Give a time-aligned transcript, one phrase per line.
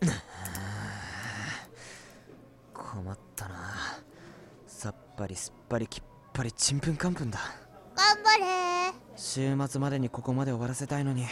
[2.74, 4.00] 困ったな。
[4.66, 7.38] さっぱりすっぱりきっぱりちんぷんかんぷんだ。
[7.94, 8.92] 頑張れ。
[9.16, 11.26] 週末までにここまで終わらせたいのに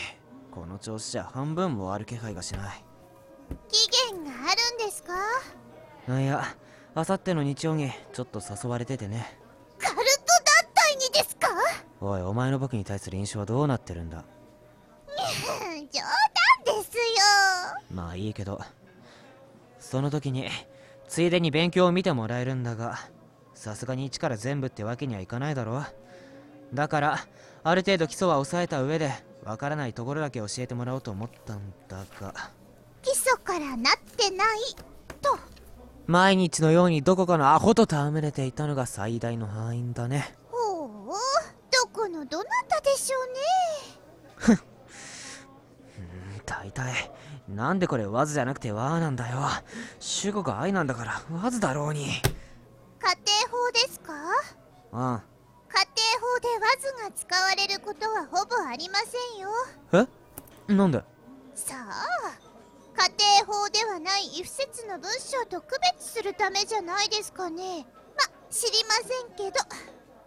[0.50, 2.84] この調子じゃ半分も終わる気配がしない。
[3.68, 5.14] 期限があるんですか？
[6.20, 6.44] いや
[6.94, 9.38] あさっての日曜にちょっと誘われててね。
[9.78, 10.06] カルト団
[10.74, 11.48] 体にですか？
[12.00, 14.24] おいお前の僕に対する印象はどうなってるんだ
[15.08, 15.90] 冗談で
[16.84, 17.02] すよ
[17.90, 18.60] まあいいけど
[19.78, 20.48] その時に
[21.08, 22.98] ついでに勉強を見てもらえるんだが
[23.54, 25.84] さすがに一から全部ってわけにはいかないだろ
[26.74, 27.18] だから
[27.64, 29.12] ある程度基礎は抑えた上で
[29.44, 32.34] わからないところだけ教えてもらおうと思ったんだが。
[33.02, 34.58] 基礎からなってない。
[35.22, 35.38] と。
[36.06, 40.34] 毎日のようにどこかのアホと戯れていたのが最大の敗因だね。
[40.50, 40.88] ほう。
[41.70, 43.18] どこのどなたでしょ
[44.46, 44.58] うね。
[46.44, 47.10] 大体
[47.48, 49.38] なんでこれわずじゃなくてわーなんだよ。
[50.00, 52.04] 主語が愛なんだからわずだろうに。
[52.04, 52.20] 家庭
[53.50, 54.12] 法ですか？
[54.92, 59.50] うん家庭法でわずが使われることはほぼありませんよ。
[60.68, 60.72] え？
[60.72, 61.02] なんで？
[61.54, 62.38] さあ
[62.96, 67.86] 家庭法ではない異不説の文章と区別するためじゃないですかね。
[68.16, 69.64] ま知りませんけど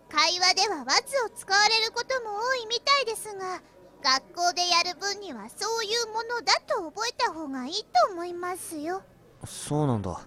[0.09, 3.61] 会話ではわずを使われることも多いみたいですが
[4.03, 9.03] 学校でやる分にはそういうものだと覚えた方がいいと思いますよ。
[9.45, 10.19] そうなんだ。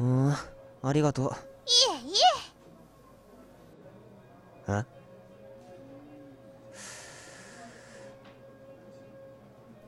[0.00, 0.34] うん
[0.82, 1.32] ありがとう。
[1.66, 1.72] い
[2.06, 2.12] えい
[4.68, 4.72] え。
[4.72, 4.84] え？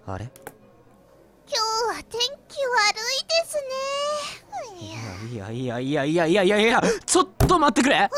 [0.06, 0.30] あれ？
[1.47, 1.58] 今日
[1.97, 4.80] は天気悪いですね。
[4.80, 5.50] いや。
[5.50, 8.08] いやいやいやいやいやいやちょっと待ってくれ。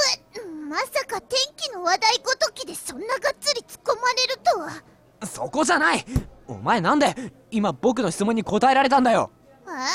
[0.74, 4.82] まさか天気の話題ごときでそんながっつり突っ込まれるとは。
[5.24, 6.04] そこじゃない。
[6.48, 7.14] お前なんで
[7.52, 9.30] 今僕の質問に答えられたんだよ。
[9.68, 9.86] ああ？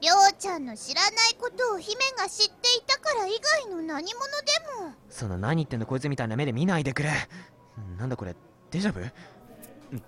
[0.00, 4.24] りょうちゃんの知らないことを姫が知っていたから以外の何者
[4.76, 4.94] でも。
[5.10, 7.10] そんな何言ってんだこいつみたいな目で見ないでくれ。
[7.98, 8.36] なんだこれ？
[8.70, 9.04] デジャブ？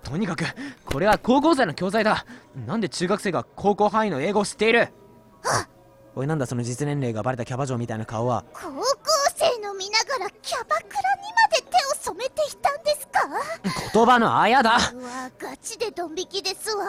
[0.03, 0.45] とにかく
[0.85, 2.25] これは高校生の教材だ。
[2.65, 4.87] なんで中学生が高校範囲の英語を知っている？
[6.15, 8.45] おいなんだその実年齢がバレたキャバ嬢みたいな顔は。
[8.53, 8.83] 高校
[9.81, 10.85] 見ながらキャバクラに
[11.33, 13.27] まで手を染めていたんですか？
[13.91, 14.77] 言葉のあやだ。
[14.93, 16.85] うわガチでドン引きですわ。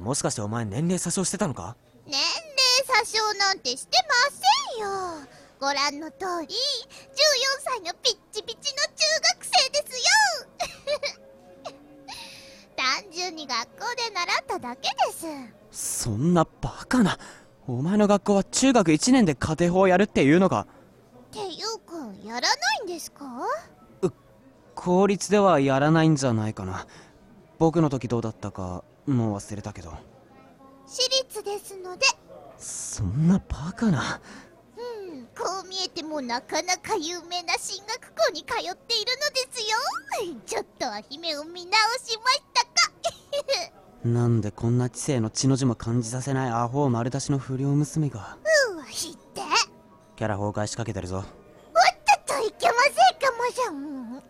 [0.00, 1.76] もしかしてお前年齢詐称してたのか？
[2.04, 4.14] 年齢詐称なんてしてま
[4.74, 5.28] せんよ。
[5.60, 6.16] ご覧の通
[6.48, 6.56] り14
[7.64, 11.62] 歳のピッチピチの中学生ですよ。
[12.76, 15.12] 単純に学校で習っただけで
[15.70, 16.00] す。
[16.02, 17.16] そんなバカな。
[17.68, 20.66] お前の学校は中学1年で家庭法をやるっていうのか？
[21.30, 21.81] っていうか
[22.24, 22.46] やらな
[22.82, 23.24] いんですか？
[24.74, 26.86] 公立ではやらないんじゃないかな。
[27.58, 29.92] 僕の時どうだったかもう忘れたけど。
[30.86, 32.06] 私立ですので。
[32.58, 34.20] そんなバカな。
[34.76, 40.38] うんこう見えてもなかなか有名な進学校に通っているのですよ。
[40.46, 41.72] ちょっとは姫を見直
[42.04, 42.70] しましたか。
[44.04, 48.36] なんでこんな知性の血の字も感じさせないアホ丸出しの不良娘が。
[48.72, 49.42] うわひって。
[50.16, 51.24] キャラ崩壊しかけてるぞ
[52.40, 54.22] いけませんかもじゃん。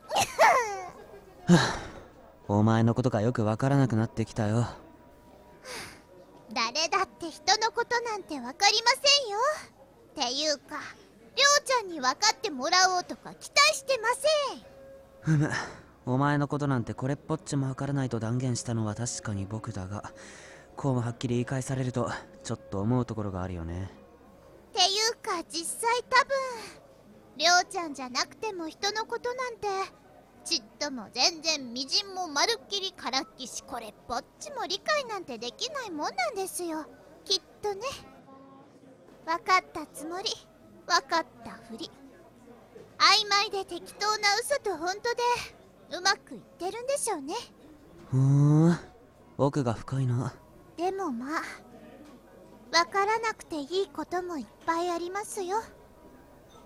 [2.48, 4.66] お前のことがよくわからなくなってきたよ。
[6.52, 8.98] 誰だって人のことなんてわかりませ
[9.28, 9.38] んよ。
[10.12, 10.76] っていうか
[11.34, 15.38] りょうちゃんに分かってもらおうとか期待してません。
[15.38, 15.50] ふむ。
[16.04, 20.12] お前のことなんてこれっぽっちもわからないと断言したのは確かに僕だが
[20.76, 22.10] こうもはっきり言い返されると
[22.42, 23.90] ちょっと思うところがあるよね。
[24.70, 26.34] っていうか実際多分
[27.42, 29.66] りょうちゃんじゃなくても人のことなんて。
[30.44, 36.86] ちっとも全然みじんもまるっきりからっきしこれっぽっちも理解なんてできないもんなんですよ。
[37.24, 37.80] きっとね。
[39.26, 40.30] 分かったつもり。
[40.86, 41.90] 分かったふり。
[42.98, 45.98] 曖昧で適当な嘘と本当で。
[45.98, 47.34] うまくいってるんでしょうね。
[48.08, 48.78] ふーん。
[49.36, 50.32] 奥が深いな。
[50.76, 51.42] でもまあ。
[52.70, 55.56] 分からなくていいこともいっぱいありますよ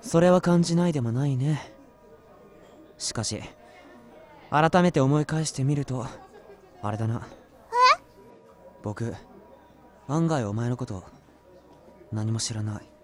[0.01, 1.73] それは感じないでもないね。
[2.99, 3.41] しかし
[4.51, 6.07] 改めて思い返してみると
[6.83, 7.27] あれだな。
[8.83, 9.15] 僕
[10.09, 11.03] 案外お前のこと
[12.13, 12.96] 何も知らない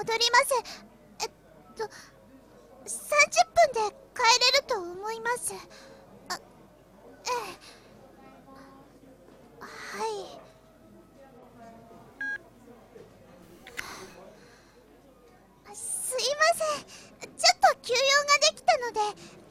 [0.00, 0.54] 戻ります。
[1.20, 1.30] えっ
[1.76, 1.90] と30
[3.52, 5.54] 分で帰れると思思います。
[6.28, 6.40] あええ。
[9.60, 10.10] はい。
[15.74, 16.64] すいませ
[17.26, 17.30] ん。
[17.36, 18.04] ちょっと休養が
[18.38, 19.10] できたので今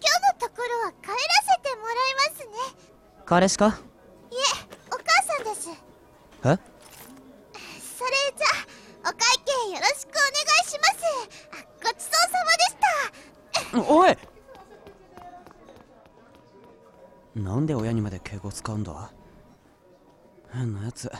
[0.09, 1.15] 日のところは帰ら
[1.53, 2.53] せてもらいますね。
[3.25, 3.71] 彼氏かい
[4.35, 4.37] え
[4.91, 5.73] お母さんですえ
[7.81, 8.45] それじゃ
[9.03, 10.35] あお会計よろしくお願い
[10.69, 10.93] します
[11.51, 12.75] あごちそうさまでし
[13.53, 14.17] たおい！
[17.35, 19.11] なんで親にまで敬語使うんだ？
[20.51, 21.11] 変なやつ。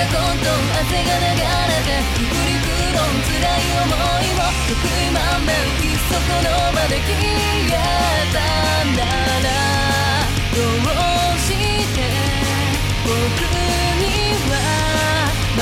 [0.00, 0.48] どうか混沌
[0.80, 2.64] 汗が流れてくりく
[2.96, 7.76] ろん辛い思いを得意満面いっそこの場で消え
[8.32, 8.40] た
[8.82, 9.48] んだな。
[10.54, 12.00] どうして
[13.04, 13.10] 僕
[14.00, 14.02] に
[14.48, 14.52] は
[15.56, 15.60] 前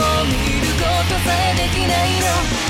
[0.00, 2.67] を見ることさえできないの。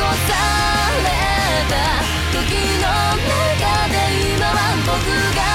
[0.00, 0.34] さ
[1.02, 1.08] れ
[1.70, 1.74] た。
[2.32, 2.86] 時の
[3.16, 3.94] 中で
[4.34, 4.90] 今は僕
[5.36, 5.53] が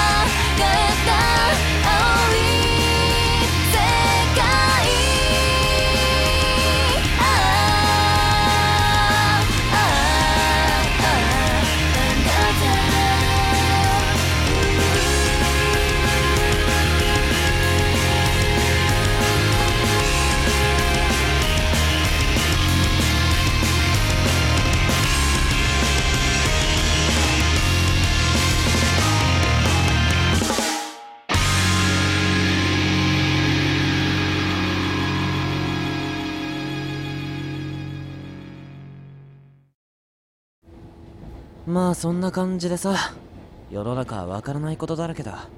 [41.70, 42.96] まあそんな感じでさ
[43.70, 45.48] 世の中はわからないことだらけだ。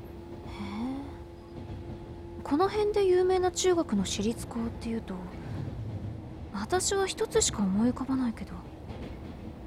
[2.44, 5.14] この辺で有名な中学の私立校っていうと
[6.52, 8.52] 私は一つしか思い浮かばないけど。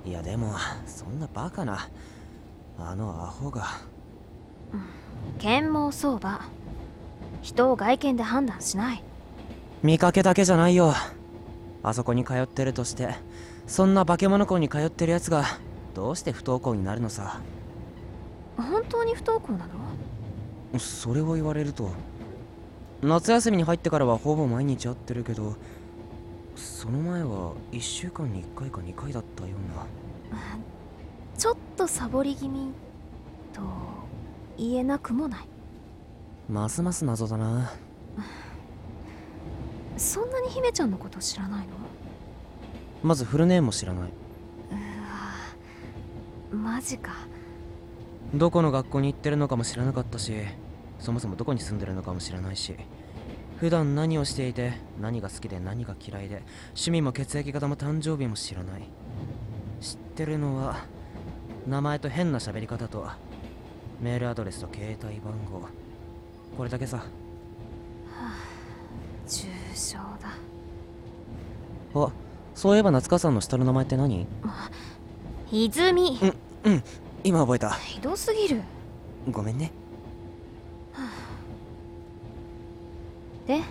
[0.05, 0.53] いやでも
[0.85, 1.89] そんなバカな
[2.77, 3.65] あのアホが。
[5.39, 6.41] 剣網相場。
[7.41, 9.03] 人を外見で判断しない。
[9.81, 10.93] 見かけだけじゃないよ。
[11.81, 13.15] あそこに通ってるとして
[13.65, 15.43] そんな化け物校に通ってるやつが
[15.95, 17.39] どうして不登校になるのさ？
[18.57, 19.73] 本当に不登校なの？
[20.77, 21.89] それを言われると
[23.01, 25.55] 夏休みに入ってからはほぼ毎日会ってるけど
[26.55, 30.37] その前は1週間に1回か2回だったような。
[31.37, 32.71] ちょっとサボり気味
[33.53, 33.61] と
[34.57, 35.47] 言えなくもない？
[36.49, 37.71] ますます謎だな。
[39.95, 41.73] そんなに姫ちゃんのこと知らないの？
[43.01, 44.09] まずフルネームも知らない
[46.55, 47.11] マジか。
[48.33, 50.33] どこの学校に行ってるのかも知らなかったし
[50.99, 52.75] そもそもどこに住んでるのかも知らないし
[53.57, 58.89] 普段何をしていて何が好きで何が嫌いで趣味も血液型も誕生日も知らない。
[59.79, 60.85] 知ってるのは
[61.67, 63.07] 名前と変な喋り方と
[64.01, 65.67] メールアドレスと携帯番号。
[66.57, 67.05] これだけさ。
[69.27, 70.37] 重症だ。
[71.95, 72.11] あ
[72.53, 74.27] そういえば夏川さんの下の名前って何？
[75.51, 76.19] 泉
[76.65, 76.83] うん
[77.23, 77.71] 今覚えた。
[77.71, 78.61] ひどすぎる。
[79.31, 79.71] ごめんね。
[83.47, 83.61] で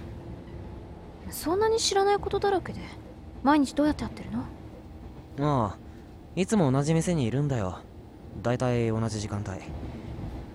[1.30, 2.80] そんなに知らないことだらけで
[3.42, 4.44] 毎日どうやってやってるの？
[5.66, 5.76] ああ
[6.36, 7.80] いつも同じ店にいるんだよ。
[8.42, 9.60] だいたい同じ時間帯。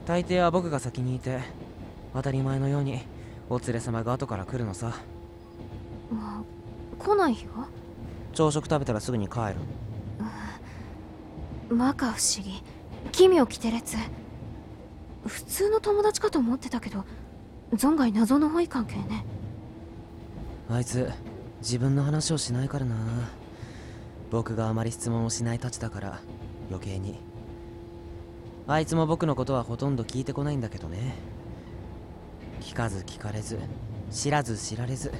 [0.05, 1.39] 大抵は僕が先にいて
[2.13, 3.01] 当たり前のように
[3.49, 4.93] お連れ様が後から来るのさ。
[6.09, 7.67] まあ来ない日は
[8.33, 9.55] 朝食食べたらすぐに帰る
[11.69, 12.63] 摩訶不思議。
[13.11, 13.97] 奇妙奇て烈
[15.25, 17.05] 普通の友達かと思ってたけど
[17.73, 19.25] 存外謎の多い関係ね。
[20.69, 21.09] あいつ
[21.61, 22.95] 自分の話をしないからな。
[24.31, 26.19] 僕があまり質問をしないたちだから
[26.69, 27.19] 余計に。
[28.67, 31.15] あいつも僕のことはほとんど聞いてこないんだけどね。
[32.61, 33.57] 聞かず聞かれず
[34.11, 35.11] 知らず知られず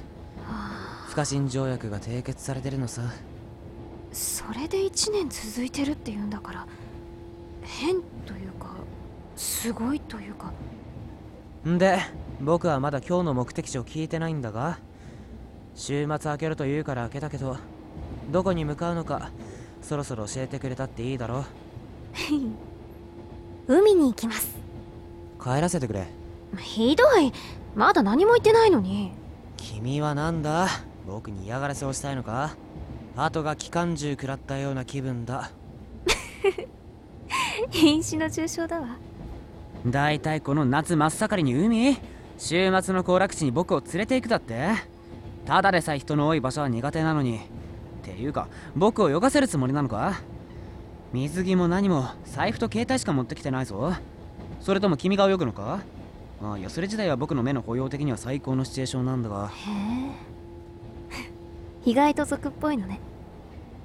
[1.08, 3.02] 不可侵条約が締結されてるのさ
[4.12, 6.66] それで1年続いてるっていうんだから
[7.62, 8.74] 変というか
[9.36, 10.52] すごいというか。
[11.68, 11.98] んで
[12.40, 14.78] 僕はまだ今日の目的地を聞いてないんだが
[15.74, 17.56] 週末開けると言うから開けたけど
[18.30, 19.30] どこに向かうのか
[19.82, 21.44] そろそろ教えてくれたっていいだろ
[23.68, 24.54] 海に行きます。
[25.42, 26.08] 帰らせてくれ。
[26.58, 27.32] ひどい。
[27.76, 29.12] まだ何も言ってないのに。
[29.56, 30.66] 君はなんだ？
[31.06, 32.56] 僕に嫌がらせをしたいのか？
[33.16, 35.50] 後が機関銃食らったような気分だ。
[37.70, 38.96] 瀕死の重傷だわ。
[39.86, 41.96] だいたいこの夏真っ盛りに海？
[42.38, 44.68] 週末の行楽地に僕を連れて行くだって？
[45.44, 47.38] ただでさえ人の多い場所は苦手なのに。
[47.38, 47.40] っ
[48.02, 50.20] ていうか僕を泳がせるつもりなのか？
[51.12, 53.92] 水着も何も財布と携帯しか持ってきてないぞ。
[54.60, 55.80] それとも君が泳ぐのか？
[56.42, 59.48] あいやそれ自体は僕の目の保養的には最高のシチュエーションなんだが。
[59.48, 60.39] へえ
[61.84, 63.00] 意外と俗っぽいのね。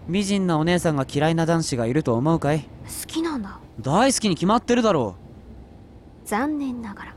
[0.07, 2.61] 美人なお姉さんが嫌いな男子がいると思うかい？
[2.61, 2.67] 好
[3.07, 3.59] きなんだ。
[3.79, 5.15] 大好きに決まってるだろ
[6.25, 7.15] 残念ながら。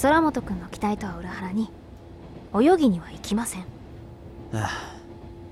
[0.00, 1.70] 空本君の期待とは裏腹に
[2.54, 3.62] 泳ぎには行きません。
[4.52, 4.96] うはあ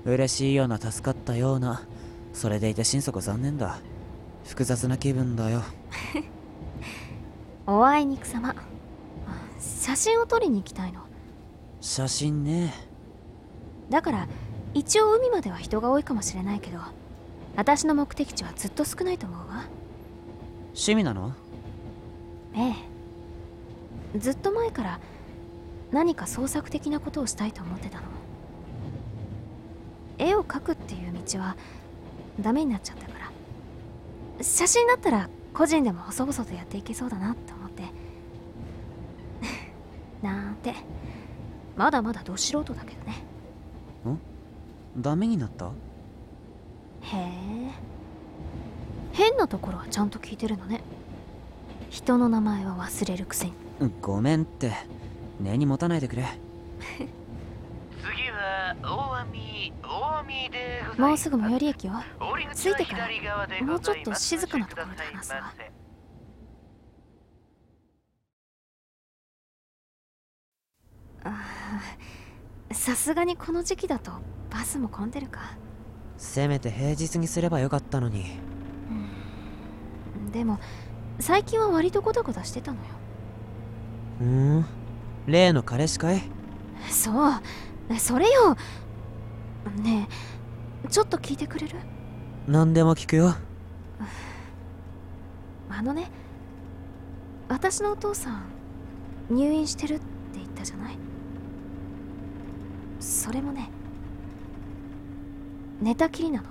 [0.05, 1.81] 嬉しいような助かったような。
[2.33, 3.79] それでいて心底残念だ。
[4.45, 5.61] 複雑な気分だよ。
[7.65, 8.55] おあいにくさま
[9.59, 11.01] 写真を撮りに行きたいの。
[11.81, 12.73] 写真ね
[13.89, 14.27] だから
[14.73, 16.79] 一応海までは人が多いかもしれないけど
[17.55, 19.65] 私の目的地はずっと少ないと思うわ。
[20.67, 21.33] 趣味なの？
[22.53, 22.75] え
[24.13, 24.19] え。
[24.19, 24.99] ずっと前から
[25.91, 28.03] 何か創作的なことをしたいと思ってたの。
[30.19, 31.55] 絵を描くっていう道は
[32.39, 33.13] ダメになっちゃったか
[34.37, 34.43] ら。
[34.43, 37.83] 写真だったら個人でも細々とやっていけそうだなって思って。
[40.21, 40.75] なんて。
[41.75, 43.23] まだまだど素人だけどね
[44.97, 45.67] ダメになった？
[45.67, 45.71] へ
[47.17, 47.71] え。
[49.13, 50.81] 変なところはちゃんと聞いてるのね。
[51.89, 53.53] 人の名前は忘れるくせに。
[54.01, 54.73] ごめんって。
[55.39, 56.25] 根に持たないでくれ。
[58.01, 61.93] 次は大網大網でもうすぐ最寄り駅よ。
[62.19, 63.07] 降り口は着いてから
[63.65, 65.53] もうちょっと静かなところで話すわ。
[71.23, 72.26] あー
[72.71, 74.11] さすがにこの時期だと
[74.49, 75.41] バスも混んでるか。
[76.17, 78.39] せめて平日にすればよかったのに。
[80.31, 80.59] でも
[81.19, 82.83] 最近は割とゴタゴタしてたのよ。
[84.19, 84.65] ふーん？
[85.25, 86.21] 例の彼氏かい？
[86.89, 87.33] そう。
[87.97, 88.57] それよ。
[89.81, 90.07] ね
[90.85, 91.75] えちょっと聞いてくれる？
[92.47, 93.35] 何でも聞くよ。
[95.69, 96.09] あのね
[97.49, 98.43] 私のお父さん
[99.29, 100.05] 入院してるって
[100.35, 100.97] 言ったじゃない？
[103.07, 103.69] それもね
[105.79, 106.47] 寝たきりなの。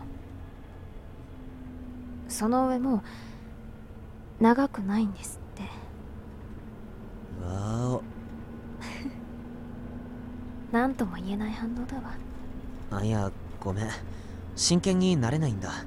[2.29, 3.03] その上も
[4.41, 5.65] う長くないんですって。
[7.45, 8.03] わお。
[10.73, 12.15] 何とも言えない反応だわ。
[12.93, 13.89] あいやごめん。
[14.55, 15.85] 真剣になれないんだ。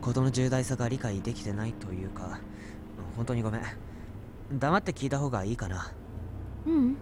[0.00, 2.38] 事の重大さが理解できてないというか。
[3.16, 3.62] 本当にごめん。
[4.52, 5.90] 黙って聞いた方がいいかな。
[6.66, 6.96] ううん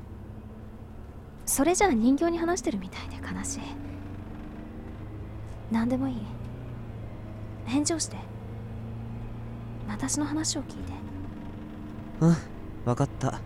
[1.47, 3.61] それじゃあ人形に話してるみたいで悲しい。
[5.71, 6.17] 何でもいい。
[7.65, 8.17] 返事をして。
[9.89, 10.93] 私の話を聞いて。
[12.21, 12.37] うん
[12.85, 13.41] 分かった。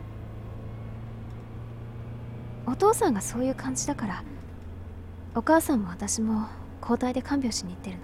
[2.66, 4.24] お父さんがそういう感じだから。
[5.34, 6.48] お母さんも私も
[6.80, 7.98] 交代で看病しに行ってる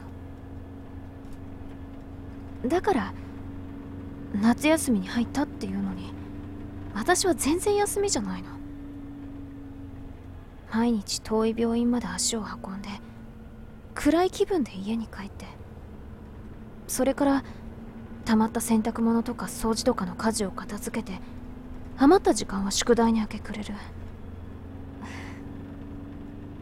[2.63, 2.69] の。
[2.69, 3.15] だから
[4.35, 6.13] 夏休みに入ったっていうのに
[6.95, 8.56] 私は全然休みじゃないの
[10.73, 12.89] 毎日遠い病院まで足を運んで
[13.95, 15.47] 暗い気分で家に帰って
[16.87, 17.45] それから
[18.25, 21.21] 溜まった洗濯物とか掃除とかの家事を片付けて
[21.97, 23.75] 余った時間は宿題に明け暮れる。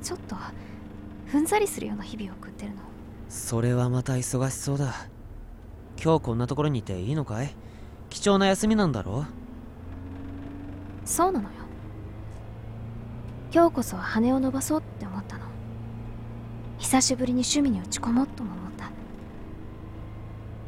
[0.00, 0.37] ちょっと
[1.26, 2.82] ふんざりするような日々を送ってるの。
[3.28, 4.94] それはまた忙しそうだ。
[6.00, 7.56] 今日こんなところにいていいのかい？
[8.11, 9.25] 貴重な休みなんだろ
[11.04, 11.63] そうなのよ
[13.54, 15.44] 今日こそは羽を伸ばそうって思ったの。
[16.78, 18.90] 久しぶりに趣味に打ち込もうとも思った。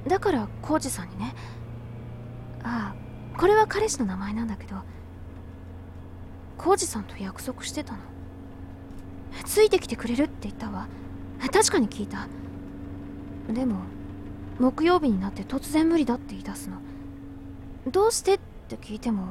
[0.08, 1.34] だから浩二さんにね。
[2.62, 4.76] ああこれは彼氏の名前なんだけど
[6.56, 7.98] 浩二さんと約束してたの。
[9.44, 10.86] ついてきてくれるって言ったわ。
[11.52, 12.28] 確かに聞いた。
[13.52, 13.80] でも
[14.60, 16.76] 木曜日になって突然無理だって言い出すの。
[17.90, 19.30] どうしてって聞いても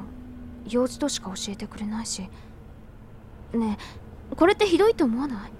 [0.68, 2.28] 用事としか教えてくれないし。
[3.56, 3.78] ね
[4.32, 5.52] えこれってひどいと思わない？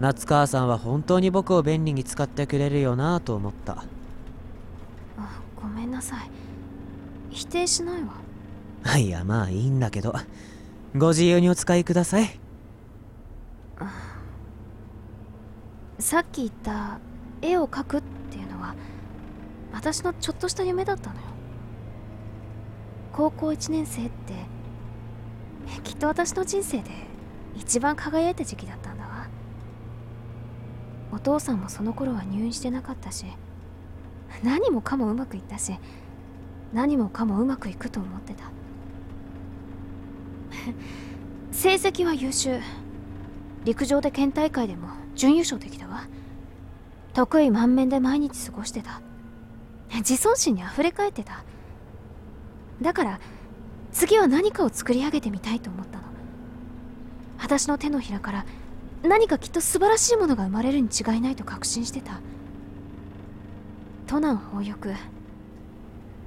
[0.00, 3.84] 夏川さんは本当に僕を便利に使ってくれるよなと思った。
[5.16, 6.30] あごめんなさい。
[7.30, 8.98] 否定しないわ。
[8.98, 10.14] いやまあいいんだけど。
[10.96, 12.40] ご自由にお使いください。
[15.98, 17.00] さっき言った
[17.40, 18.74] 絵を描くっていうのは
[19.72, 21.22] 私のちょっとした夢だったのよ。
[23.12, 24.34] 高校1年生って
[25.82, 26.90] きっと私の人生で
[27.56, 29.28] 一番輝いた時期だったんだわ。
[31.12, 33.24] お父さんもその頃は入院してなかったし
[34.42, 35.78] 何もかもうまくいったし
[36.72, 38.50] 何もかもうまくいくと思ってた。
[41.52, 42.60] 成績は優秀。
[43.64, 46.08] 陸上で県大会でも準優勝できたわ。
[47.12, 49.00] 得意満面で毎日過ごしてた。
[49.94, 51.44] 自尊心にあふれ返ってた。
[52.82, 53.20] だから
[53.94, 56.04] 次は何かを作り上げてみたいと思ったの。
[57.38, 58.44] 私の手のひらから
[59.02, 62.20] 何かきっと素晴らしいものが生まれるに違いないと確信してた。
[64.06, 64.94] 都南宝翼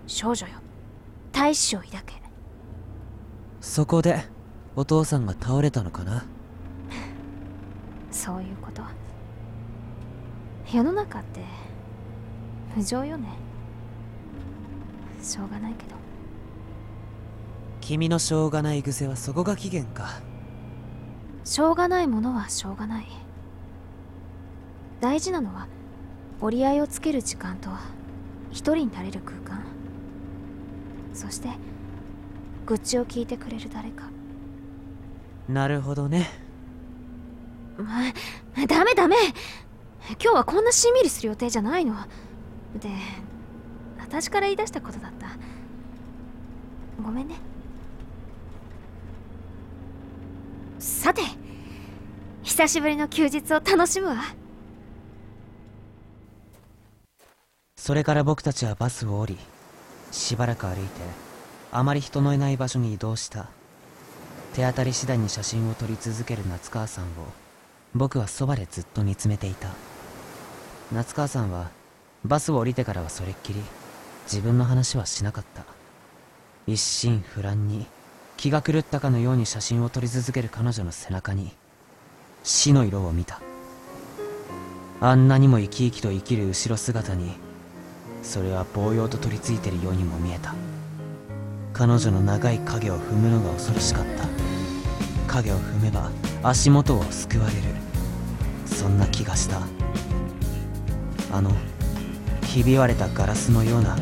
[0.07, 0.53] 少女よ。
[1.33, 2.15] 大志を抱け。
[3.59, 4.23] そこで
[4.75, 6.25] お父さんが倒れたのかな？
[8.11, 8.81] そういうこと。
[10.73, 11.43] 世の中って
[12.75, 13.27] 不条よね。
[15.21, 15.96] しょうがないけど
[17.87, 20.19] 君のしょうがない癖はそこが起源か。
[21.45, 23.07] しょうがないものはしょうがない。
[24.99, 25.69] 大事なのは
[26.41, 27.69] 折り合いをつける時間と
[28.51, 29.63] 一人になれる空間。
[31.13, 31.47] そして
[32.65, 34.09] 愚痴を聞いてくれる誰か。
[35.47, 36.27] なるほどね。
[37.77, 39.15] まダメダメ。
[40.21, 41.95] 今日はこんなしんみりする予定じゃないの。
[42.81, 42.89] で
[43.97, 45.27] 私から言い出したことだった。
[47.01, 47.35] ごめんね
[50.87, 51.21] さて
[52.43, 54.23] 久しぶりの休日を楽しむわ。
[57.75, 59.37] それから僕たちはバスを降り
[60.11, 60.81] しばらく歩いて
[61.73, 63.47] あまり人のいない場所に移動した。
[64.53, 67.07] 手当たり次第に写真を撮り続ける夏川さんを
[67.93, 69.67] 僕はそばでずっと見つめていた。
[70.93, 71.69] 夏川さんは
[72.23, 73.61] バスを降りてからはそれっきり
[74.23, 75.65] 自分の話はしなかった。
[76.65, 77.85] 一心不乱に
[78.37, 81.51] 気が狂ったかのように写真を撮り続ける彼女の背中に
[82.43, 83.41] 死の色を見た。
[85.01, 87.31] あんなにも生き生きと生きる後ろ姿に
[88.23, 90.53] それは棒用と取り付いてるようにも見えた。
[91.73, 94.27] 彼女の長い影を踏むのが恐ろしかった。
[95.33, 96.11] 影を踏めば
[96.43, 97.61] 足元を救われる。
[98.65, 99.61] そんな気がした。
[101.31, 101.51] あの
[102.43, 103.97] ひび割れたガラスのような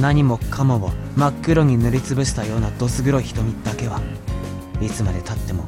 [0.00, 4.00] 何もかもを真っ黒に塗りつぶしたようなどす黒い瞳だけは
[4.80, 5.64] いつまでたっても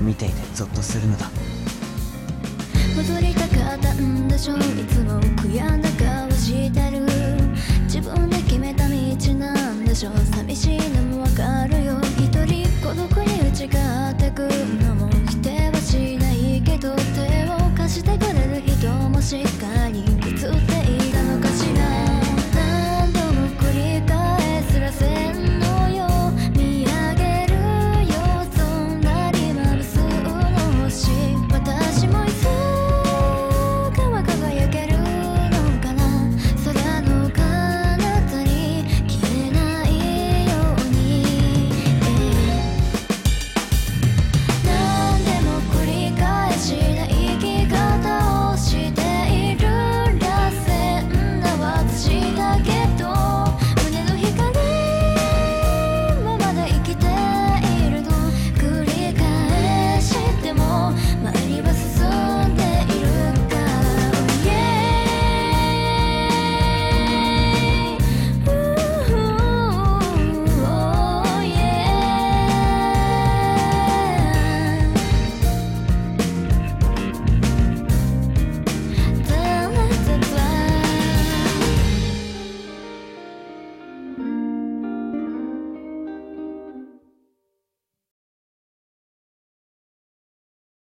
[0.00, 1.30] 見ていてゾッとするのだ。
[2.96, 7.06] 戻りたかったんでしょいつも悔やんだ顔してる。
[7.84, 8.94] 自分で決めた道
[9.34, 12.00] なんでしょ寂しいのもわかるよ。
[12.18, 14.48] 一人孤独に打ち勝ってく